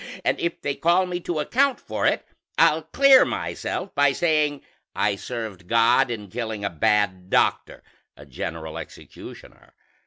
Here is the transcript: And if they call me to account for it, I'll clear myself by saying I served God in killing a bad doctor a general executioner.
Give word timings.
And 0.25 0.39
if 0.39 0.59
they 0.61 0.73
call 0.73 1.05
me 1.05 1.19
to 1.19 1.39
account 1.39 1.79
for 1.79 2.07
it, 2.07 2.25
I'll 2.57 2.81
clear 2.81 3.23
myself 3.23 3.93
by 3.93 4.13
saying 4.13 4.63
I 4.95 5.15
served 5.15 5.67
God 5.67 6.09
in 6.09 6.27
killing 6.29 6.65
a 6.65 6.71
bad 6.71 7.29
doctor 7.29 7.83
a 8.17 8.25
general 8.25 8.79
executioner. 8.79 9.75